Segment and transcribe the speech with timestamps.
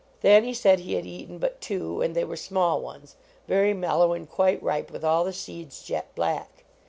[0.21, 3.17] Thanny said he had eaten but two, and they were Miiall ones,
[3.47, 6.63] very mellow and quite ripe, with all the seeds jet black.